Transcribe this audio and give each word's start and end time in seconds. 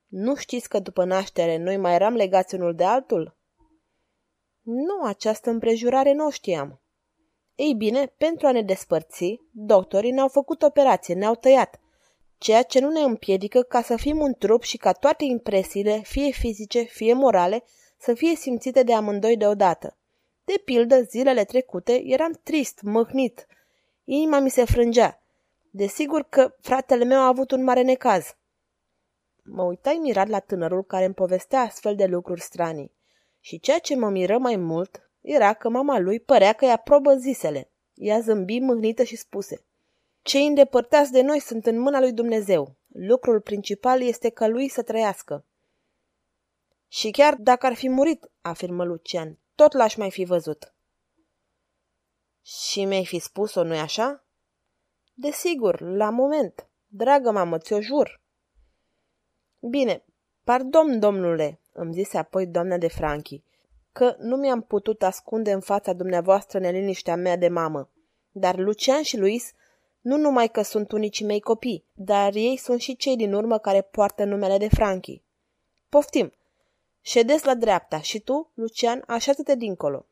Nu 0.08 0.36
știți 0.36 0.70
că 0.70 0.80
după 0.80 1.04
naștere 1.04 1.58
noi 1.58 1.78
mai 1.78 1.94
eram 1.94 2.14
legați 2.14 2.56
unul 2.56 2.76
de 2.76 2.84
altul? 2.84 3.36
Nu, 4.62 5.04
această 5.04 5.50
împrejurare 5.50 6.14
nu 6.14 6.26
o 6.26 6.30
știam. 6.30 6.82
Ei 7.56 7.74
bine, 7.74 8.06
pentru 8.06 8.48
a 8.48 8.52
ne 8.52 8.62
despărți, 8.62 9.42
doctorii 9.52 10.12
ne-au 10.12 10.28
făcut 10.28 10.62
operație, 10.62 11.14
ne-au 11.14 11.36
tăiat 11.36 11.80
ceea 12.38 12.64
ce 12.64 12.80
nu 12.80 12.90
ne 12.90 13.00
împiedică 13.00 13.62
ca 13.62 13.82
să 13.82 13.96
fim 13.96 14.20
un 14.20 14.34
trup 14.34 14.64
și 14.64 14.78
ca 14.78 14.92
toate 14.92 15.24
impresiile, 15.24 16.02
fie 16.04 16.32
fizice, 16.32 16.82
fie 16.82 17.14
morale, 17.14 17.64
să 17.98 18.14
fie 18.14 18.36
simțite 18.36 18.84
de 18.84 18.94
amândoi 18.94 19.38
deodată. 19.38 19.98
De 20.44 20.62
pildă, 20.66 21.02
zilele 21.02 21.44
trecute 21.44 22.02
eram 22.06 22.40
trist, 22.44 22.82
măhnit. 22.82 23.48
Inima 24.04 24.40
mi 24.40 24.50
se 24.50 24.66
frângea. 24.66 25.22
Desigur 25.72 26.24
că 26.30 26.56
fratele 26.62 27.04
meu 27.04 27.20
a 27.20 27.28
avut 27.28 27.52
un 27.52 27.64
mare 27.64 27.82
necaz. 27.82 28.36
Mă 29.44 29.64
uitai 29.64 29.96
mirat 29.96 30.28
la 30.28 30.40
tânărul 30.40 30.84
care 30.84 31.06
îmi 31.06 31.14
povestea 31.14 31.62
astfel 31.62 31.96
de 31.96 32.06
lucruri 32.06 32.42
stranii. 32.42 32.96
Și 33.40 33.60
ceea 33.60 33.80
ce 33.80 33.96
mă 33.96 34.10
miră 34.10 34.38
mai 34.38 34.56
mult 34.56 35.10
era 35.22 35.54
că 35.54 35.70
mama 35.70 36.00
lui 36.00 36.20
părea 36.20 36.54
că 36.54 36.66
i-a 36.66 36.78
probă 36.78 37.14
zisele. 37.14 37.72
Ea 37.94 38.20
zâmbi 38.20 38.60
mâhnită 38.60 39.04
și 39.04 39.16
spuse– 39.16 39.62
cei 40.28 40.48
îndepărtați 40.48 41.12
de 41.12 41.22
noi 41.22 41.40
sunt 41.40 41.66
în 41.66 41.80
mâna 41.80 42.00
lui 42.00 42.14
Dumnezeu. 42.14 42.76
Lucrul 42.88 43.42
principal 43.42 44.02
este 44.02 44.30
ca 44.30 44.48
lui 44.48 44.68
să 44.68 44.84
trăiască. 44.84 45.46
Și 46.88 47.12
chiar 47.12 47.36
dacă 47.36 47.66
ar 47.66 47.74
fi 47.74 47.90
murit, 47.90 48.32
afirmă 48.42 48.84
Lucian, 48.84 49.40
tot 49.56 49.74
l-aș 49.74 49.96
mai 49.96 50.12
fi 50.12 50.24
văzut. 50.24 50.74
Și 52.42 52.86
mi-ai 52.86 53.06
fi 53.06 53.20
spus-o, 53.20 53.64
nu-i 53.64 53.80
așa? 53.80 54.26
Desigur, 55.14 55.82
la 55.82 56.10
moment. 56.10 56.70
Dragă 56.88 57.32
mamă, 57.32 57.58
ți-o 57.58 57.82
jur. 57.82 58.22
Bine, 59.70 60.06
pardon, 60.44 61.00
domnule, 61.00 61.60
îmi 61.72 61.94
zise 61.94 62.18
apoi 62.18 62.48
doamna 62.48 62.78
de 62.78 62.88
Franchi, 62.88 63.44
că 63.92 64.16
nu 64.20 64.36
mi-am 64.36 64.62
putut 64.62 65.04
ascunde 65.04 65.52
în 65.52 65.62
fața 65.62 65.94
dumneavoastră 65.94 66.60
neliniștea 66.60 67.16
mea 67.16 67.38
de 67.38 67.48
mamă. 67.48 67.90
Dar 68.32 68.58
Lucian 68.58 69.02
și 69.02 69.18
Luis 69.18 69.52
nu 70.08 70.18
numai 70.18 70.48
că 70.48 70.62
sunt 70.62 70.92
unicii 70.92 71.26
mei 71.26 71.40
copii, 71.40 71.86
dar 71.94 72.36
ei 72.36 72.58
sunt 72.58 72.82
și 72.82 72.96
cei 72.96 73.16
din 73.16 73.34
urmă 73.34 73.58
care 73.58 73.82
poartă 73.82 74.24
numele 74.24 74.58
de 74.58 74.68
Franchi. 74.68 75.22
Poftim! 75.90 76.34
Ședeți 77.02 77.46
la 77.46 77.56
dreapta 77.56 78.02
și 78.02 78.20
tu, 78.20 78.52
Lucian, 78.54 79.04
așează-te 79.08 79.56
dincolo. 79.56 80.06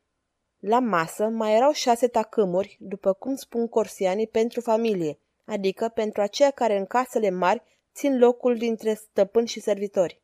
La 0.58 0.78
masă 0.78 1.28
mai 1.28 1.54
erau 1.54 1.72
șase 1.72 2.08
tacâmuri, 2.08 2.76
după 2.80 3.12
cum 3.12 3.34
spun 3.34 3.68
corsianii, 3.68 4.26
pentru 4.26 4.60
familie, 4.60 5.18
adică 5.44 5.88
pentru 5.88 6.22
aceia 6.22 6.50
care 6.50 6.76
în 6.76 6.86
casele 6.86 7.30
mari 7.30 7.62
țin 7.94 8.18
locul 8.18 8.56
dintre 8.56 8.94
stăpâni 8.94 9.46
și 9.46 9.60
servitori. 9.60 10.20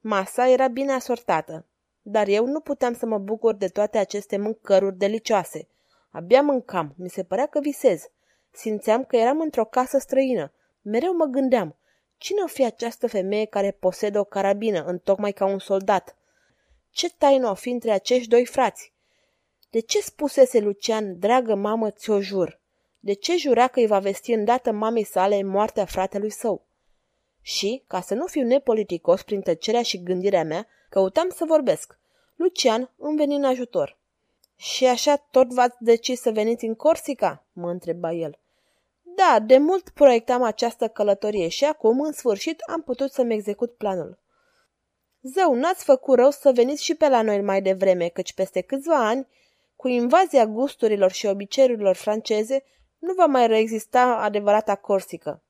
Masa 0.00 0.48
era 0.48 0.68
bine 0.68 0.92
asortată, 0.92 1.66
dar 2.02 2.28
eu 2.28 2.46
nu 2.46 2.60
puteam 2.60 2.94
să 2.94 3.06
mă 3.06 3.18
bucur 3.18 3.54
de 3.54 3.68
toate 3.68 3.98
aceste 3.98 4.36
mâncăruri 4.36 4.96
delicioase. 4.96 5.68
Abia 6.10 6.42
mâncam, 6.42 6.94
mi 6.96 7.08
se 7.08 7.22
părea 7.22 7.46
că 7.46 7.60
visez. 7.60 8.10
Simțeam 8.50 9.04
că 9.04 9.16
eram 9.16 9.40
într-o 9.40 9.64
casă 9.64 9.98
străină. 9.98 10.52
Mereu 10.82 11.16
mă 11.16 11.24
gândeam, 11.24 11.76
cine 12.16 12.40
o 12.42 12.46
fi 12.46 12.64
această 12.64 13.06
femeie 13.06 13.44
care 13.44 13.70
posedă 13.70 14.18
o 14.18 14.24
carabină, 14.24 14.84
întocmai 14.84 15.32
ca 15.32 15.46
un 15.46 15.58
soldat? 15.58 16.16
Ce 16.90 17.10
taină 17.10 17.50
o 17.50 17.54
fi 17.54 17.70
între 17.70 17.90
acești 17.90 18.28
doi 18.28 18.46
frați? 18.46 18.92
De 19.70 19.80
ce 19.80 20.00
spusese 20.00 20.60
Lucian, 20.60 21.18
dragă 21.18 21.54
mamă, 21.54 21.90
ți-o 21.90 22.20
jur? 22.20 22.60
De 22.98 23.12
ce 23.12 23.36
jura 23.36 23.66
că 23.66 23.80
îi 23.80 23.86
va 23.86 23.98
vesti 23.98 24.32
îndată 24.32 24.72
mamei 24.72 25.04
sale 25.04 25.42
moartea 25.42 25.84
fratelui 25.84 26.30
său? 26.30 26.66
Și, 27.40 27.84
ca 27.86 28.00
să 28.00 28.14
nu 28.14 28.26
fiu 28.26 28.42
nepoliticos 28.42 29.22
prin 29.22 29.40
tăcerea 29.40 29.82
și 29.82 30.02
gândirea 30.02 30.44
mea, 30.44 30.66
căutam 30.88 31.28
să 31.28 31.44
vorbesc. 31.44 31.98
Lucian 32.34 32.92
îmi 32.96 33.16
veni 33.16 33.34
în 33.34 33.44
ajutor. 33.44 33.97
Și 34.60 34.86
așa 34.86 35.16
tot 35.16 35.52
v-ați 35.52 35.76
decis 35.80 36.20
să 36.20 36.30
veniți 36.30 36.64
în 36.64 36.74
Corsica?" 36.74 37.44
mă 37.52 37.70
întreba 37.70 38.12
el. 38.12 38.38
Da, 39.02 39.38
de 39.38 39.58
mult 39.58 39.88
proiectam 39.88 40.42
această 40.42 40.88
călătorie 40.88 41.48
și 41.48 41.64
acum, 41.64 42.00
în 42.00 42.12
sfârșit, 42.12 42.60
am 42.60 42.82
putut 42.82 43.12
să-mi 43.12 43.34
execut 43.34 43.76
planul. 43.76 44.18
Zău, 45.22 45.54
n-ați 45.54 45.84
făcut 45.84 46.18
rău 46.18 46.30
să 46.30 46.52
veniți 46.52 46.84
și 46.84 46.94
pe 46.94 47.08
la 47.08 47.22
noi 47.22 47.40
mai 47.40 47.62
devreme, 47.62 48.08
căci 48.08 48.32
peste 48.32 48.60
câțiva 48.60 49.08
ani, 49.08 49.26
cu 49.76 49.88
invazia 49.88 50.46
gusturilor 50.46 51.10
și 51.10 51.26
obiceiurilor 51.26 51.94
franceze, 51.94 52.64
nu 52.98 53.14
va 53.14 53.26
mai 53.26 53.46
reexista 53.46 54.02
adevărata 54.02 54.74
Corsică. 54.74 55.42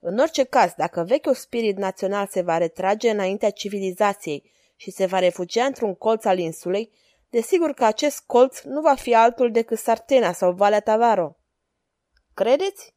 În 0.00 0.18
orice 0.18 0.44
caz, 0.44 0.72
dacă 0.76 1.02
vechiul 1.02 1.34
spirit 1.34 1.76
național 1.76 2.26
se 2.26 2.40
va 2.40 2.58
retrage 2.58 3.10
înaintea 3.10 3.50
civilizației 3.50 4.50
și 4.76 4.90
se 4.90 5.06
va 5.06 5.18
refugia 5.18 5.64
într-un 5.64 5.94
colț 5.94 6.24
al 6.24 6.38
insulei, 6.38 6.90
desigur 7.30 7.72
că 7.72 7.84
acest 7.84 8.22
colț 8.26 8.60
nu 8.60 8.80
va 8.80 8.94
fi 8.94 9.14
altul 9.14 9.50
decât 9.50 9.78
Sartena 9.78 10.32
sau 10.32 10.52
Valea 10.52 10.80
Tavaro. 10.80 11.36
Credeți? 12.34 12.94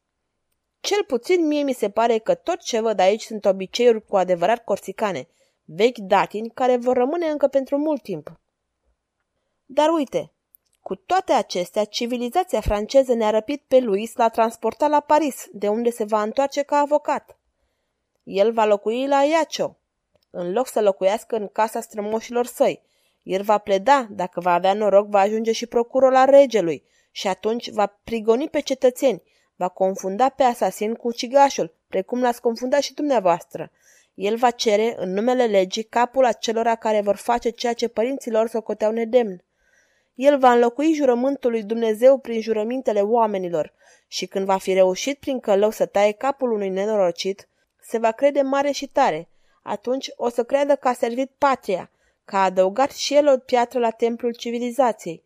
Cel 0.80 1.04
puțin 1.04 1.46
mie 1.46 1.62
mi 1.62 1.72
se 1.72 1.90
pare 1.90 2.18
că 2.18 2.34
tot 2.34 2.60
ce 2.60 2.80
văd 2.80 2.98
aici 2.98 3.22
sunt 3.22 3.44
obiceiuri 3.44 4.06
cu 4.06 4.16
adevărat 4.16 4.64
corsicane, 4.64 5.28
vechi 5.64 5.98
datini 5.98 6.50
care 6.50 6.76
vor 6.76 6.96
rămâne 6.96 7.26
încă 7.26 7.46
pentru 7.46 7.78
mult 7.78 8.02
timp. 8.02 8.40
Dar 9.66 9.88
uite, 9.88 10.32
cu 10.82 10.94
toate 10.94 11.32
acestea, 11.32 11.84
civilizația 11.84 12.60
franceză 12.60 13.14
ne-a 13.14 13.30
răpit 13.30 13.62
pe 13.68 13.80
Louis 13.80 14.14
la 14.14 14.28
transporta 14.28 14.86
la 14.86 15.00
Paris, 15.00 15.46
de 15.52 15.68
unde 15.68 15.90
se 15.90 16.04
va 16.04 16.22
întoarce 16.22 16.62
ca 16.62 16.76
avocat. 16.76 17.38
El 18.22 18.52
va 18.52 18.64
locui 18.64 19.06
la 19.06 19.22
Iacio, 19.22 19.76
în 20.30 20.52
loc 20.52 20.66
să 20.66 20.80
locuiască 20.80 21.36
în 21.36 21.48
casa 21.48 21.80
strămoșilor 21.80 22.46
săi. 22.46 22.82
El 23.22 23.42
va 23.42 23.58
pleda, 23.58 24.06
dacă 24.10 24.40
va 24.40 24.52
avea 24.52 24.72
noroc, 24.72 25.08
va 25.08 25.20
ajunge 25.20 25.52
și 25.52 25.66
procuror 25.66 26.12
la 26.12 26.24
regelui 26.24 26.84
și 27.10 27.28
atunci 27.28 27.70
va 27.70 27.98
prigoni 28.04 28.48
pe 28.48 28.60
cetățeni, 28.60 29.22
va 29.56 29.68
confunda 29.68 30.28
pe 30.28 30.42
asasin 30.42 30.94
cu 30.94 31.08
ucigașul, 31.08 31.74
precum 31.88 32.20
l-ați 32.20 32.40
confundat 32.40 32.80
și 32.80 32.94
dumneavoastră. 32.94 33.70
El 34.14 34.36
va 34.36 34.50
cere, 34.50 34.94
în 34.98 35.12
numele 35.12 35.44
legii, 35.44 35.82
capul 35.82 36.24
acelora 36.24 36.74
care 36.74 37.00
vor 37.00 37.16
face 37.16 37.50
ceea 37.50 37.72
ce 37.72 37.88
părinții 37.88 38.30
lor 38.30 38.48
socoteau 38.48 38.92
nedemn. 38.92 39.44
El 40.14 40.38
va 40.38 40.52
înlocui 40.52 40.94
jurământul 40.94 41.50
lui 41.50 41.62
Dumnezeu 41.62 42.18
prin 42.18 42.40
jurămintele 42.40 43.00
oamenilor 43.00 43.72
și 44.06 44.26
când 44.26 44.44
va 44.44 44.56
fi 44.56 44.72
reușit 44.72 45.18
prin 45.18 45.40
călău 45.40 45.70
să 45.70 45.86
taie 45.86 46.12
capul 46.12 46.52
unui 46.52 46.68
nenorocit, 46.68 47.48
se 47.80 47.98
va 47.98 48.10
crede 48.10 48.40
mare 48.40 48.70
și 48.70 48.86
tare. 48.86 49.28
Atunci 49.62 50.10
o 50.16 50.28
să 50.28 50.44
creadă 50.44 50.76
că 50.76 50.88
a 50.88 50.92
servit 50.92 51.30
patria, 51.38 51.90
că 52.32 52.38
a 52.38 52.44
adăugat 52.44 52.92
și 52.92 53.14
el 53.14 53.28
o 53.28 53.38
piatră 53.38 53.78
la 53.78 53.90
templul 53.90 54.34
civilizației. 54.34 55.24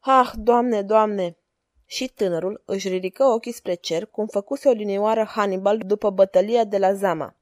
Ah, 0.00 0.30
Doamne, 0.34 0.82
Doamne! 0.82 1.36
Și 1.84 2.08
tânărul 2.08 2.62
își 2.64 2.88
ridică 2.88 3.24
ochii 3.24 3.52
spre 3.52 3.74
cer, 3.74 4.06
cum 4.06 4.26
făcuse 4.26 4.68
o 4.68 4.72
linioară 4.72 5.24
Hannibal 5.24 5.78
după 5.78 6.10
bătălia 6.10 6.64
de 6.64 6.78
la 6.78 6.92
Zama. 6.94 7.36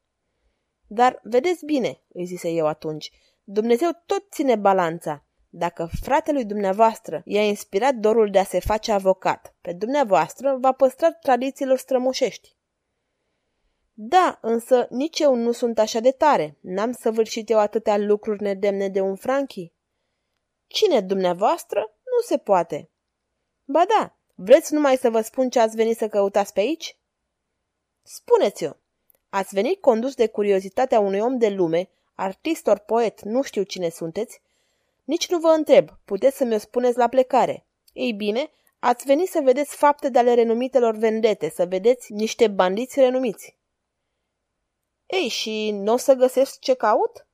Dar 0.86 1.20
vedeți 1.22 1.64
bine, 1.64 2.00
îi 2.08 2.24
zise 2.24 2.48
eu 2.48 2.66
atunci, 2.66 3.10
Dumnezeu 3.42 3.90
tot 4.06 4.26
ține 4.30 4.56
balanța. 4.56 5.24
Dacă 5.48 5.88
fratelui 6.00 6.44
dumneavoastră 6.44 7.22
i-a 7.24 7.42
inspirat 7.46 7.94
dorul 7.94 8.30
de 8.30 8.38
a 8.38 8.44
se 8.44 8.60
face 8.60 8.92
avocat, 8.92 9.54
pe 9.60 9.72
dumneavoastră 9.72 10.56
va 10.60 10.72
păstra 10.72 11.12
tradițiilor 11.12 11.78
strămoșești. 11.78 12.56
Da, 13.96 14.38
însă 14.43 14.87
nici 14.91 15.19
eu 15.19 15.35
nu 15.35 15.52
sunt 15.52 15.79
așa 15.79 16.00
de 16.00 16.11
tare. 16.11 16.56
N-am 16.61 16.93
săvârșit 16.93 17.50
eu 17.50 17.58
atâtea 17.58 17.99
lucruri 17.99 18.43
nedemne 18.43 18.88
de 18.88 19.00
un 19.00 19.17
franchi. 19.17 19.73
Cine 20.67 21.00
dumneavoastră? 21.00 21.81
Nu 22.05 22.20
se 22.26 22.38
poate. 22.38 22.91
Ba 23.64 23.85
da, 23.85 24.17
vreți 24.35 24.73
numai 24.73 24.96
să 24.96 25.11
vă 25.11 25.20
spun 25.20 25.50
ce 25.50 25.61
ați 25.61 25.76
venit 25.76 25.96
să 25.96 26.08
căutați 26.08 26.52
pe 26.52 26.61
aici? 26.61 26.99
Spuneți-o. 28.02 28.70
Ați 29.29 29.55
venit 29.55 29.81
condus 29.81 30.14
de 30.14 30.26
curiozitatea 30.26 31.00
unui 31.00 31.20
om 31.20 31.38
de 31.38 31.49
lume, 31.49 31.88
artist 32.14 32.67
ori 32.67 32.81
poet, 32.81 33.23
nu 33.23 33.43
știu 33.43 33.62
cine 33.62 33.88
sunteți, 33.88 34.41
nici 35.05 35.29
nu 35.29 35.38
vă 35.38 35.49
întreb, 35.49 35.88
puteți 36.05 36.37
să 36.37 36.44
mi-o 36.44 36.58
spuneți 36.58 36.99
la 36.99 37.08
plecare. 37.08 37.67
Ei 37.93 38.12
bine, 38.12 38.50
ați 38.79 39.05
venit 39.05 39.29
să 39.29 39.41
vedeți 39.44 39.76
fapte 39.76 40.08
de 40.08 40.19
ale 40.19 40.35
renumitelor 40.35 40.96
vendete, 40.96 41.50
să 41.50 41.67
vedeți 41.67 42.12
niște 42.12 42.49
bandiți 42.49 43.00
renumiți. 43.00 43.56
Ei, 45.06 45.28
și 45.28 45.70
nu 45.70 45.92
o 45.92 45.96
să 45.96 46.14
găsesc 46.14 46.58
ce 46.58 46.74
caut? 46.74 47.26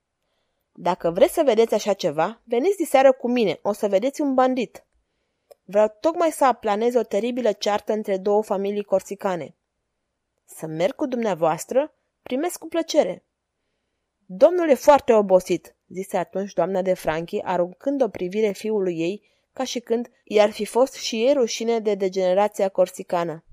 Dacă 0.72 1.10
vreți 1.10 1.34
să 1.34 1.42
vedeți 1.44 1.74
așa 1.74 1.92
ceva, 1.92 2.40
veniți 2.44 2.76
diseară 2.76 3.12
cu 3.12 3.28
mine, 3.28 3.58
o 3.62 3.72
să 3.72 3.88
vedeți 3.88 4.20
un 4.20 4.34
bandit. 4.34 4.84
Vreau 5.64 5.96
tocmai 6.00 6.30
să 6.30 6.44
aplanez 6.44 6.94
o 6.94 7.02
teribilă 7.02 7.52
ceartă 7.52 7.92
între 7.92 8.16
două 8.16 8.42
familii 8.42 8.84
corsicane. 8.84 9.56
Să 10.44 10.66
merg 10.66 10.94
cu 10.94 11.06
dumneavoastră? 11.06 11.94
Primesc 12.22 12.58
cu 12.58 12.66
plăcere. 12.66 13.24
Domnul 14.26 14.68
e 14.68 14.74
foarte 14.74 15.12
obosit, 15.12 15.76
zise 15.88 16.16
atunci 16.16 16.52
doamna 16.52 16.82
de 16.82 16.94
Franchi, 16.94 17.40
aruncând 17.42 18.02
o 18.02 18.08
privire 18.08 18.52
fiului 18.52 18.98
ei, 18.98 19.22
ca 19.52 19.64
și 19.64 19.80
când 19.80 20.10
i-ar 20.24 20.50
fi 20.50 20.64
fost 20.64 20.94
și 20.94 21.16
ei 21.24 21.32
rușine 21.32 21.78
de 21.78 21.94
degenerația 21.94 22.68
corsicană. 22.68 23.44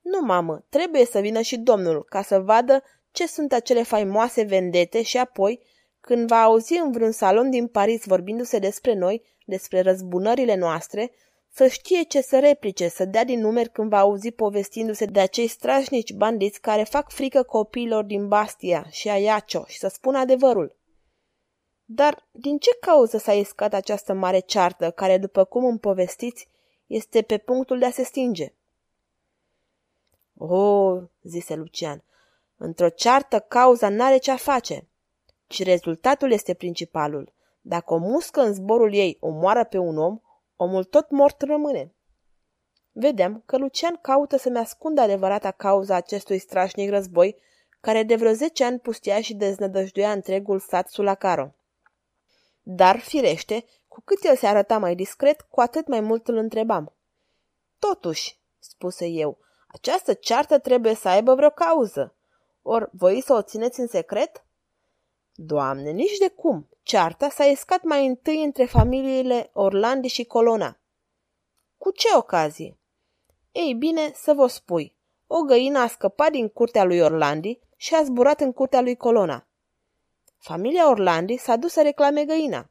Nu, 0.00 0.20
mamă, 0.20 0.64
trebuie 0.68 1.04
să 1.04 1.20
vină 1.20 1.40
și 1.40 1.58
domnul, 1.58 2.04
ca 2.04 2.22
să 2.22 2.40
vadă 2.40 2.82
ce 3.12 3.26
sunt 3.26 3.52
acele 3.52 3.82
faimoase 3.82 4.42
vendete 4.42 5.02
și 5.02 5.18
apoi, 5.18 5.60
când 6.00 6.28
va 6.28 6.42
auzi 6.42 6.78
în 6.78 6.92
vreun 6.92 7.10
salon 7.12 7.50
din 7.50 7.66
Paris 7.66 8.04
vorbindu-se 8.04 8.58
despre 8.58 8.94
noi, 8.94 9.22
despre 9.46 9.80
răzbunările 9.80 10.54
noastre, 10.54 11.12
să 11.52 11.66
știe 11.66 12.02
ce 12.02 12.20
să 12.20 12.38
replice, 12.38 12.88
să 12.88 13.04
dea 13.04 13.24
din 13.24 13.40
numeri 13.40 13.70
când 13.70 13.90
va 13.90 13.98
auzi 13.98 14.30
povestindu-se 14.30 15.04
de 15.04 15.20
acei 15.20 15.46
strașnici 15.46 16.12
bandiți 16.12 16.60
care 16.60 16.82
fac 16.82 17.10
frică 17.10 17.42
copiilor 17.42 18.04
din 18.04 18.28
Bastia 18.28 18.86
și 18.90 19.08
Ayacho 19.08 19.64
și 19.66 19.78
să 19.78 19.88
spună 19.88 20.18
adevărul. 20.18 20.78
Dar 21.84 22.28
din 22.32 22.58
ce 22.58 22.70
cauză 22.80 23.18
s-a 23.18 23.32
iscat 23.32 23.74
această 23.74 24.12
mare 24.12 24.38
ceartă, 24.38 24.90
care, 24.90 25.18
după 25.18 25.44
cum 25.44 25.64
îmi 25.64 25.78
povestiți, 25.78 26.48
este 26.86 27.22
pe 27.22 27.38
punctul 27.38 27.78
de 27.78 27.84
a 27.84 27.90
se 27.90 28.02
stinge? 28.02 28.54
O, 30.36 30.54
oh, 30.54 31.02
zise 31.22 31.54
Lucian, 31.54 32.04
într-o 32.62 32.88
ceartă 32.88 33.38
cauza 33.38 33.88
n-are 33.88 34.16
ce-a 34.16 34.36
face, 34.36 34.88
ci 35.46 35.62
rezultatul 35.62 36.30
este 36.32 36.54
principalul. 36.54 37.32
Dacă 37.60 37.94
o 37.94 37.96
muscă 37.96 38.40
în 38.40 38.52
zborul 38.52 38.94
ei 38.94 39.16
omoară 39.20 39.64
pe 39.64 39.78
un 39.78 39.98
om, 39.98 40.20
omul 40.56 40.84
tot 40.84 41.10
mort 41.10 41.42
rămâne. 41.42 41.94
Vedem 42.92 43.42
că 43.46 43.56
Lucian 43.56 43.98
caută 44.00 44.36
să-mi 44.36 44.58
ascundă 44.58 45.00
adevărata 45.00 45.50
cauza 45.50 45.94
acestui 45.94 46.38
strașnic 46.38 46.90
război, 46.90 47.36
care 47.80 48.02
de 48.02 48.16
vreo 48.16 48.32
zece 48.32 48.64
ani 48.64 48.78
pustia 48.78 49.20
și 49.20 49.34
deznădăjduia 49.34 50.12
întregul 50.12 50.58
sat 50.58 50.88
Sulacaro. 50.88 51.54
Dar, 52.62 52.98
firește, 52.98 53.64
cu 53.88 54.00
cât 54.04 54.24
el 54.24 54.36
se 54.36 54.46
arăta 54.46 54.78
mai 54.78 54.94
discret, 54.94 55.40
cu 55.40 55.60
atât 55.60 55.86
mai 55.88 56.00
mult 56.00 56.28
îl 56.28 56.36
întrebam. 56.36 56.92
Totuși, 57.78 58.38
spuse 58.58 59.06
eu, 59.06 59.38
această 59.68 60.12
ceartă 60.12 60.58
trebuie 60.58 60.94
să 60.94 61.08
aibă 61.08 61.34
vreo 61.34 61.50
cauză. 61.50 62.14
Or, 62.62 62.90
voi 62.92 63.20
să 63.20 63.32
o 63.32 63.42
țineți 63.42 63.80
în 63.80 63.86
secret? 63.86 64.44
Doamne, 65.34 65.90
nici 65.90 66.16
de 66.18 66.28
cum. 66.28 66.68
Cearta 66.82 67.28
s-a 67.28 67.44
escat 67.44 67.82
mai 67.82 68.06
întâi 68.06 68.44
între 68.44 68.64
familiile 68.64 69.50
Orlandi 69.52 70.08
și 70.08 70.24
Colona. 70.24 70.80
Cu 71.78 71.90
ce 71.90 72.08
ocazie? 72.16 72.78
Ei 73.52 73.74
bine, 73.74 74.12
să 74.14 74.32
vă 74.32 74.46
spui. 74.46 74.96
O 75.26 75.40
găină 75.40 75.78
a 75.78 75.86
scăpat 75.86 76.30
din 76.30 76.48
curtea 76.48 76.84
lui 76.84 77.00
Orlandi 77.00 77.58
și 77.76 77.94
a 77.94 78.02
zburat 78.02 78.40
în 78.40 78.52
curtea 78.52 78.80
lui 78.80 78.96
Colona. 78.96 79.46
Familia 80.38 80.90
Orlandi 80.90 81.36
s-a 81.36 81.56
dus 81.56 81.72
să 81.72 81.82
reclame 81.82 82.24
găina. 82.24 82.70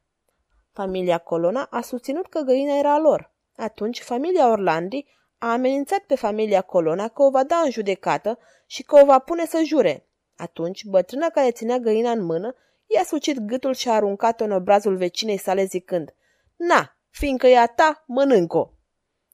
Familia 0.71 1.18
Colona 1.18 1.68
a 1.69 1.81
susținut 1.81 2.27
că 2.27 2.39
găina 2.39 2.77
era 2.77 2.94
a 2.94 3.00
lor. 3.00 3.33
Atunci, 3.56 4.01
familia 4.01 4.50
Orlandi 4.51 5.06
a 5.39 5.51
amenințat 5.51 6.00
pe 6.00 6.15
familia 6.15 6.62
Colona 6.62 7.07
că 7.07 7.24
o 7.24 7.30
va 7.30 7.44
da 7.44 7.62
în 7.65 7.71
judecată 7.71 8.39
și 8.65 8.83
că 8.83 9.00
o 9.01 9.06
va 9.06 9.19
pune 9.19 9.45
să 9.45 9.62
jure. 9.65 10.07
Atunci, 10.38 10.86
bătrâna 10.86 11.30
care 11.30 11.51
ținea 11.51 11.77
găina 11.77 12.12
în 12.12 12.24
mână 12.24 12.56
i-a 12.86 13.03
sucit 13.03 13.39
gâtul 13.39 13.74
și 13.74 13.89
a 13.89 13.94
aruncat-o 13.94 14.44
în 14.44 14.51
obrazul 14.51 14.95
vecinei 14.95 15.38
sale 15.38 15.63
zicând, 15.63 16.13
Na, 16.56 16.95
fiindcă 17.09 17.47
e 17.47 17.57
a 17.57 17.65
ta, 17.65 18.03
mănânc-o. 18.07 18.69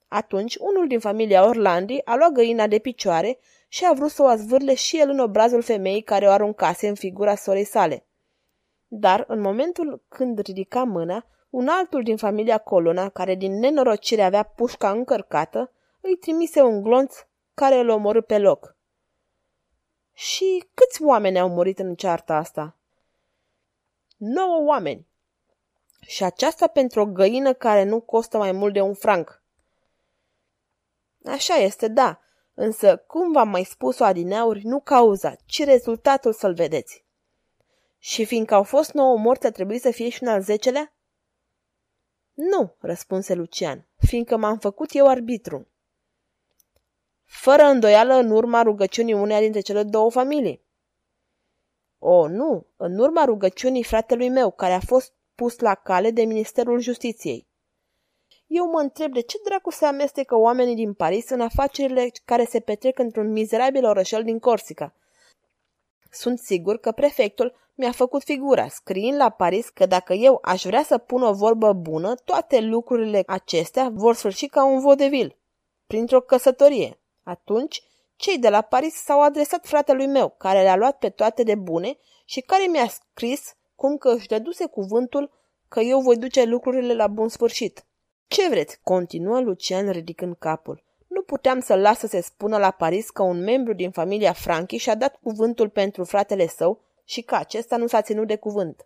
Atunci, 0.07 0.55
unul 0.55 0.87
din 0.87 0.99
familia 0.99 1.47
Orlandi 1.47 2.01
a 2.03 2.15
luat 2.15 2.31
găina 2.31 2.67
de 2.67 2.77
picioare 2.77 3.39
și 3.67 3.85
a 3.85 3.93
vrut 3.93 4.09
să 4.09 4.21
o 4.21 4.25
azvârle 4.25 4.73
și 4.73 4.99
el 4.99 5.09
în 5.09 5.19
obrazul 5.19 5.61
femeii 5.61 6.01
care 6.01 6.27
o 6.27 6.31
aruncase 6.31 6.87
în 6.87 6.95
figura 6.95 7.35
sorei 7.35 7.63
sale. 7.63 8.05
Dar, 8.87 9.25
în 9.27 9.39
momentul 9.39 10.03
când 10.07 10.39
ridica 10.39 10.83
mâna, 10.83 11.25
un 11.49 11.67
altul 11.67 12.03
din 12.03 12.17
familia 12.17 12.57
Colona, 12.57 13.09
care 13.09 13.35
din 13.35 13.59
nenorocire 13.59 14.21
avea 14.21 14.43
pușca 14.43 14.91
încărcată, 14.91 15.71
îi 16.07 16.17
trimise 16.17 16.61
un 16.61 16.81
glonț 16.81 17.15
care 17.53 17.75
îl 17.75 17.89
omorâ 17.89 18.21
pe 18.21 18.37
loc. 18.37 18.75
Și 20.13 20.63
câți 20.73 21.03
oameni 21.03 21.39
au 21.39 21.49
murit 21.49 21.79
în 21.79 21.95
cearta 21.95 22.35
asta? 22.35 22.75
Nouă 24.17 24.65
oameni. 24.65 25.07
Și 25.99 26.23
aceasta 26.23 26.67
pentru 26.67 27.01
o 27.01 27.05
găină 27.05 27.53
care 27.53 27.83
nu 27.83 28.01
costă 28.01 28.37
mai 28.37 28.51
mult 28.51 28.73
de 28.73 28.81
un 28.81 28.93
franc. 28.93 29.41
Așa 31.25 31.53
este, 31.53 31.87
da, 31.87 32.19
însă, 32.53 32.97
cum 32.97 33.31
v-am 33.31 33.49
mai 33.49 33.63
spus-o 33.63 34.03
adineauri, 34.03 34.61
nu 34.63 34.79
cauza, 34.79 35.35
ci 35.45 35.63
rezultatul 35.63 36.33
să-l 36.33 36.53
vedeți. 36.53 37.03
Și 37.97 38.25
fiindcă 38.25 38.53
au 38.53 38.63
fost 38.63 38.91
nouă 38.91 39.17
morți, 39.17 39.45
a 39.45 39.51
trebuit 39.51 39.81
să 39.81 39.91
fie 39.91 40.09
și 40.09 40.19
un 40.23 40.29
al 40.29 40.41
zecelea? 40.41 40.93
Nu, 42.33 42.75
răspunse 42.79 43.33
Lucian, 43.33 43.87
fiindcă 43.97 44.37
m-am 44.37 44.57
făcut 44.57 44.89
eu 44.93 45.07
arbitru. 45.07 45.67
Fără 47.41 47.63
îndoială 47.63 48.13
în 48.13 48.29
urma 48.29 48.61
rugăciunii 48.61 49.13
uneia 49.13 49.39
dintre 49.39 49.59
cele 49.59 49.83
două 49.83 50.11
familii. 50.11 50.61
O, 51.99 52.27
nu, 52.27 52.65
în 52.75 52.99
urma 52.99 53.25
rugăciunii 53.25 53.83
fratelui 53.83 54.29
meu, 54.29 54.51
care 54.51 54.73
a 54.73 54.79
fost 54.79 55.13
pus 55.35 55.59
la 55.59 55.75
cale 55.75 56.11
de 56.11 56.23
Ministerul 56.23 56.79
Justiției. 56.79 57.47
Eu 58.47 58.69
mă 58.69 58.79
întreb 58.79 59.13
de 59.13 59.21
ce 59.21 59.37
dracu 59.43 59.71
se 59.71 59.85
amestecă 59.85 60.35
oamenii 60.35 60.75
din 60.75 60.93
Paris 60.93 61.29
în 61.29 61.41
afacerile 61.41 62.11
care 62.25 62.45
se 62.45 62.59
petrec 62.59 62.99
într-un 62.99 63.31
mizerabil 63.31 63.85
orășel 63.85 64.23
din 64.23 64.39
Corsica. 64.39 64.93
Sunt 66.11 66.39
sigur 66.39 66.77
că 66.77 66.91
prefectul 66.91 67.55
mi-a 67.73 67.91
făcut 67.91 68.23
figura, 68.23 68.67
scriind 68.67 69.17
la 69.17 69.29
Paris 69.29 69.69
că 69.69 69.85
dacă 69.85 70.13
eu 70.13 70.39
aș 70.41 70.63
vrea 70.63 70.83
să 70.83 70.97
pun 70.97 71.21
o 71.21 71.33
vorbă 71.33 71.73
bună, 71.73 72.15
toate 72.15 72.59
lucrurile 72.59 73.23
acestea 73.27 73.89
vor 73.93 74.15
sfârși 74.15 74.47
ca 74.47 74.65
un 74.65 74.79
vodevil, 74.79 75.37
printr-o 75.87 76.21
căsătorie. 76.21 76.99
Atunci, 77.25 77.83
cei 78.15 78.37
de 78.37 78.49
la 78.49 78.61
Paris 78.61 78.93
s-au 78.93 79.21
adresat 79.21 79.65
fratelui 79.67 80.07
meu, 80.07 80.29
care 80.37 80.61
le-a 80.61 80.75
luat 80.75 80.97
pe 80.97 81.09
toate 81.09 81.43
de 81.43 81.55
bune 81.55 81.97
și 82.25 82.41
care 82.41 82.65
mi-a 82.65 82.87
scris 82.87 83.55
cum 83.75 83.97
că 83.97 84.13
își 84.13 84.27
dăduse 84.27 84.65
cuvântul 84.65 85.31
că 85.67 85.79
eu 85.79 85.99
voi 85.99 86.17
duce 86.17 86.43
lucrurile 86.43 86.93
la 86.93 87.07
bun 87.07 87.29
sfârșit. 87.29 87.85
Ce 88.27 88.49
vreți?" 88.49 88.79
continuă 88.83 89.39
Lucian 89.39 89.89
ridicând 89.89 90.35
capul. 90.39 90.83
Nu 91.07 91.21
puteam 91.21 91.59
să-l 91.59 91.79
las 91.79 91.99
să 91.99 92.07
se 92.07 92.21
spună 92.21 92.57
la 92.57 92.71
Paris 92.71 93.09
că 93.09 93.23
un 93.23 93.43
membru 93.43 93.73
din 93.73 93.91
familia 93.91 94.33
Franchi 94.33 94.77
și-a 94.77 94.95
dat 94.95 95.15
cuvântul 95.15 95.69
pentru 95.69 96.03
fratele 96.03 96.47
său 96.47 96.81
și 97.03 97.21
că 97.21 97.35
acesta 97.35 97.77
nu 97.77 97.87
s-a 97.87 98.01
ținut 98.01 98.27
de 98.27 98.35
cuvânt. 98.35 98.85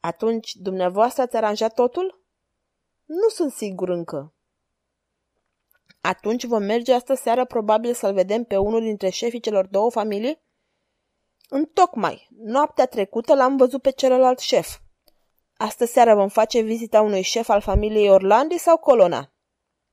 Atunci, 0.00 0.54
dumneavoastră 0.54 1.22
ați 1.22 1.36
aranjat 1.36 1.74
totul? 1.74 2.20
Nu 3.04 3.28
sunt 3.28 3.52
sigur 3.52 3.88
încă. 3.88 4.32
Atunci 6.06 6.44
vom 6.44 6.62
merge 6.62 6.92
astă 6.92 7.14
seară 7.14 7.44
probabil 7.44 7.94
să-l 7.94 8.12
vedem 8.14 8.44
pe 8.44 8.56
unul 8.56 8.80
dintre 8.80 9.08
șefii 9.08 9.40
celor 9.40 9.66
două 9.66 9.90
familii? 9.90 10.42
Întocmai, 11.48 12.28
noaptea 12.36 12.86
trecută 12.86 13.34
l-am 13.34 13.56
văzut 13.56 13.82
pe 13.82 13.90
celălalt 13.90 14.38
șef. 14.38 14.78
Astă 15.56 15.84
seară 15.84 16.14
vom 16.14 16.28
face 16.28 16.60
vizita 16.60 17.00
unui 17.00 17.22
șef 17.22 17.48
al 17.48 17.60
familiei 17.60 18.10
Orlandi 18.10 18.56
sau 18.56 18.76
Colona? 18.76 19.32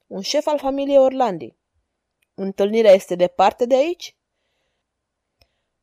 Un 0.08 0.22
șef 0.22 0.48
al 0.48 0.58
familiei 0.58 0.98
Orlandi. 0.98 1.56
Întâlnirea 2.34 2.91
este 2.91 3.15
departe 3.15 3.65
de 3.65 3.75
aici? 3.75 4.15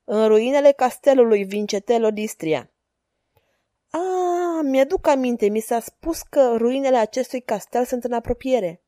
În 0.04 0.26
ruinele 0.26 0.72
castelului 0.72 1.44
Vincetello 1.44 2.08
d'Istria. 2.10 2.70
Ah, 3.90 4.62
mi-aduc 4.62 5.06
aminte, 5.06 5.48
mi 5.48 5.60
s-a 5.60 5.80
spus 5.80 6.22
că 6.22 6.56
ruinele 6.56 6.96
acestui 6.96 7.40
castel 7.40 7.84
sunt 7.84 8.04
în 8.04 8.12
apropiere. 8.12 8.82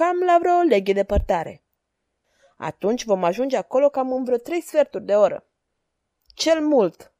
Cam 0.00 0.22
la 0.26 0.38
vreo 0.40 0.60
leghe 0.60 0.92
depărtare. 0.92 1.62
Atunci 2.56 3.04
vom 3.04 3.24
ajunge 3.24 3.56
acolo 3.56 3.88
cam 3.88 4.12
în 4.12 4.24
vreo 4.24 4.36
trei 4.36 4.60
sferturi 4.60 5.04
de 5.04 5.14
oră. 5.14 5.46
Cel 6.34 6.60
mult. 6.60 7.12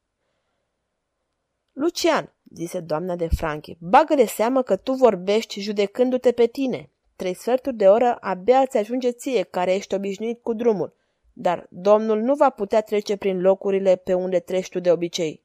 Lucian, 1.71 2.33
zise 2.53 2.79
doamna 2.79 3.15
de 3.15 3.27
Franchi, 3.27 3.77
bagă 3.79 4.15
de 4.15 4.25
seamă 4.25 4.61
că 4.61 4.75
tu 4.75 4.93
vorbești 4.93 5.61
judecându-te 5.61 6.31
pe 6.31 6.45
tine. 6.45 6.89
Trei 7.15 7.33
sferturi 7.33 7.75
de 7.75 7.87
oră 7.87 8.17
abia 8.21 8.65
ți 8.65 8.77
ajunge 8.77 9.11
ție, 9.11 9.43
care 9.43 9.73
ești 9.73 9.93
obișnuit 9.93 10.41
cu 10.41 10.53
drumul, 10.53 10.95
dar 11.33 11.67
domnul 11.69 12.21
nu 12.21 12.35
va 12.35 12.49
putea 12.49 12.81
trece 12.81 13.17
prin 13.17 13.41
locurile 13.41 13.95
pe 13.95 14.13
unde 14.13 14.39
treci 14.39 14.69
tu 14.69 14.79
de 14.79 14.91
obicei. 14.91 15.43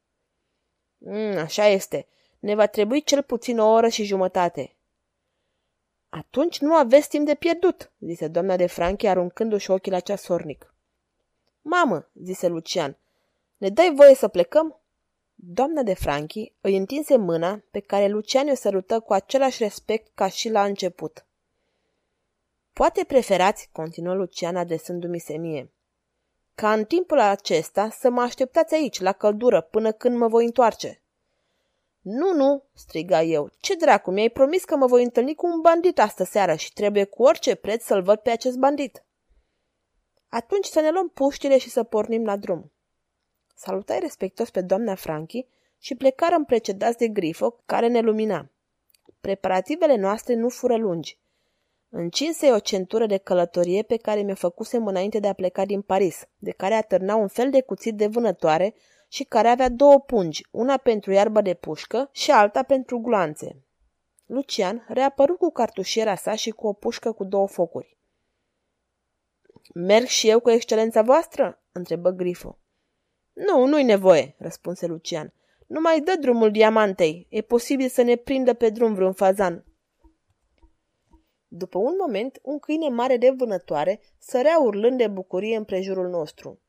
Mm, 0.99 1.37
așa 1.37 1.67
este. 1.67 2.07
Ne 2.39 2.55
va 2.55 2.67
trebui 2.67 3.03
cel 3.03 3.23
puțin 3.23 3.59
o 3.59 3.73
oră 3.73 3.89
și 3.89 4.05
jumătate. 4.05 4.76
Atunci 6.17 6.59
nu 6.59 6.75
aveți 6.75 7.09
timp 7.09 7.27
de 7.27 7.35
pierdut, 7.35 7.91
zise 7.99 8.29
doamna 8.29 8.57
de 8.57 8.67
Franchi, 8.67 9.07
aruncându-și 9.07 9.71
ochii 9.71 9.93
la 9.93 10.01
ceasornic. 10.01 10.75
Mamă, 11.63 12.09
zise 12.23 12.47
Lucian, 12.49 12.97
ne 13.57 13.69
dai 13.69 13.93
voie 13.95 14.15
să 14.15 14.29
plecăm? 14.29 14.81
Doamna 15.35 15.83
de 15.83 15.95
Franchi 15.95 16.53
îi 16.61 16.77
întinse 16.77 17.17
mâna 17.17 17.63
pe 17.71 17.81
care 17.81 18.09
Lucian 18.09 18.49
o 18.49 18.55
sărută 18.55 19.01
cu 19.01 19.13
același 19.13 19.63
respect 19.63 20.11
ca 20.15 20.29
și 20.29 20.49
la 20.49 20.65
început. 20.65 21.27
Poate 22.73 23.05
preferați, 23.05 23.69
continuă 23.73 24.15
Lucian 24.15 24.57
adresându-mi 24.57 25.19
se 25.19 25.37
mie, 25.37 25.71
ca 26.55 26.73
în 26.73 26.85
timpul 26.85 27.21
acesta 27.21 27.91
să 27.91 28.11
mă 28.11 28.21
așteptați 28.21 28.75
aici, 28.75 29.01
la 29.01 29.13
căldură, 29.13 29.61
până 29.61 29.93
când 29.93 30.17
mă 30.17 30.29
voi 30.29 30.45
întoarce. 30.45 31.01
Nu, 32.09 32.33
nu, 32.33 32.63
striga 32.75 33.23
eu. 33.23 33.51
Ce 33.59 33.75
dracu, 33.75 34.11
mi-ai 34.11 34.29
promis 34.29 34.65
că 34.65 34.77
mă 34.77 34.87
voi 34.87 35.03
întâlni 35.03 35.35
cu 35.35 35.47
un 35.47 35.61
bandit 35.61 35.99
astă 35.99 36.25
seară 36.25 36.55
și 36.55 36.73
trebuie 36.73 37.05
cu 37.05 37.23
orice 37.23 37.55
preț 37.55 37.85
să-l 37.85 38.03
văd 38.03 38.19
pe 38.19 38.31
acest 38.31 38.57
bandit. 38.57 39.05
Atunci 40.29 40.65
să 40.65 40.81
ne 40.81 40.91
luăm 40.91 41.09
puștile 41.09 41.59
și 41.59 41.71
să 41.71 41.83
pornim 41.83 42.25
la 42.25 42.37
drum. 42.37 42.73
Salutai 43.55 43.99
respectos 43.99 44.51
pe 44.51 44.61
doamna 44.61 44.95
Franchi 44.95 45.47
și 45.79 45.95
plecarăm 45.95 46.45
precedați 46.45 46.99
de 46.99 47.09
Grifo, 47.09 47.61
care 47.67 47.89
ne 47.89 48.01
lumina. 48.01 48.51
Preparativele 49.21 49.97
noastre 49.97 50.35
nu 50.35 50.49
fură 50.49 50.77
lungi. 50.77 51.19
Încinse 51.89 52.53
o 52.53 52.59
centură 52.59 53.07
de 53.07 53.17
călătorie 53.17 53.83
pe 53.83 53.97
care 53.97 54.21
mi-o 54.21 54.35
făcusem 54.35 54.87
înainte 54.87 55.19
de 55.19 55.29
a 55.29 55.33
pleca 55.33 55.65
din 55.65 55.83
Paris, 55.83 56.25
de 56.39 56.51
care 56.51 56.75
atârna 56.75 57.15
un 57.15 57.29
fel 57.29 57.51
de 57.51 57.63
cuțit 57.63 57.97
de 57.97 58.07
vânătoare 58.07 58.75
și 59.09 59.25
care 59.25 59.49
avea 59.49 59.69
două 59.69 60.01
pungi, 60.01 60.47
una 60.51 60.77
pentru 60.77 61.13
iarbă 61.13 61.41
de 61.41 61.55
pușcă 61.55 62.09
și 62.13 62.31
alta 62.31 62.63
pentru 62.63 62.99
gloanțe. 62.99 63.57
Lucian 64.27 64.85
reapărut 64.89 65.39
cu 65.39 65.51
cartușiera 65.51 66.15
sa 66.15 66.35
și 66.35 66.51
cu 66.51 66.67
o 66.67 66.73
pușcă 66.73 67.13
cu 67.13 67.25
două 67.25 67.47
focuri. 67.47 67.97
Merg 69.75 70.07
și 70.07 70.29
eu 70.29 70.41
cu 70.41 70.51
excelența 70.51 71.03
voastră?" 71.03 71.63
întrebă 71.73 72.11
Grifo. 72.11 72.59
Nu, 73.33 73.67
nu-i 73.67 73.83
nevoie," 73.83 74.35
răspunse 74.39 74.87
Lucian. 74.87 75.33
Nu 75.67 75.81
mai 75.81 76.01
dă 76.01 76.17
drumul 76.21 76.51
diamantei. 76.51 77.27
E 77.29 77.41
posibil 77.41 77.89
să 77.89 78.03
ne 78.03 78.17
prindă 78.17 78.55
pe 78.55 78.71
drum 78.71 78.95
vreun 78.95 79.13
fazan. 79.13 79.65
După 81.49 81.79
un 81.79 81.95
moment, 82.01 82.39
un 82.43 82.59
câine 82.59 82.89
mare 82.89 83.17
de 83.17 83.31
vânătoare 83.31 84.01
sărea 84.19 84.59
urlând 84.59 84.99
de 84.99 85.09
bucurie 85.09 85.57
în 85.57 85.65
prejurul 85.65 86.09
nostru. 86.09 86.61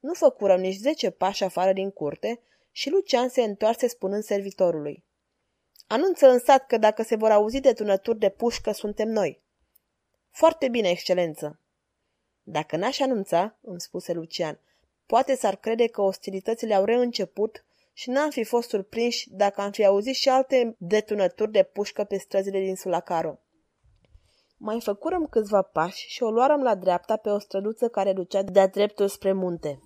Nu 0.00 0.14
făcură 0.14 0.56
nici 0.56 0.76
zece 0.76 1.10
pași 1.10 1.44
afară 1.44 1.72
din 1.72 1.90
curte 1.90 2.40
și 2.70 2.90
Lucian 2.90 3.28
se 3.28 3.42
întoarse 3.42 3.86
spunând 3.86 4.22
servitorului. 4.22 5.04
Anunță 5.86 6.28
în 6.28 6.38
sat 6.38 6.66
că 6.66 6.76
dacă 6.76 7.02
se 7.02 7.16
vor 7.16 7.30
auzi 7.30 7.60
detunături 7.60 8.18
de 8.18 8.28
pușcă, 8.30 8.72
suntem 8.72 9.08
noi. 9.08 9.42
Foarte 10.30 10.68
bine, 10.68 10.90
excelență. 10.90 11.60
Dacă 12.42 12.76
n-aș 12.76 13.00
anunța, 13.00 13.58
îmi 13.60 13.80
spuse 13.80 14.12
Lucian, 14.12 14.60
poate 15.06 15.36
s-ar 15.36 15.56
crede 15.56 15.86
că 15.86 16.02
ostilitățile 16.02 16.74
au 16.74 16.84
reînceput 16.84 17.64
și 17.92 18.10
n-am 18.10 18.30
fi 18.30 18.44
fost 18.44 18.68
surprinși 18.68 19.30
dacă 19.30 19.60
am 19.60 19.70
fi 19.70 19.84
auzit 19.84 20.14
și 20.14 20.28
alte 20.28 20.74
detunături 20.78 21.52
de 21.52 21.62
pușcă 21.62 22.04
pe 22.04 22.18
străzile 22.18 22.60
din 22.60 22.76
Sulacaro. 22.76 23.38
Mai 24.58 24.80
făcurăm 24.80 25.26
câțiva 25.26 25.62
pași 25.62 26.08
și 26.08 26.22
o 26.22 26.30
luarăm 26.30 26.62
la 26.62 26.74
dreapta 26.74 27.16
pe 27.16 27.30
o 27.30 27.38
străduță 27.38 27.88
care 27.88 28.12
ducea 28.12 28.42
de-a 28.42 28.66
dreptul 28.66 29.08
spre 29.08 29.32
munte. 29.32 29.82